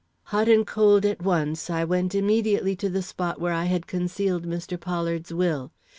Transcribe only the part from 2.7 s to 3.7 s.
to the spot where I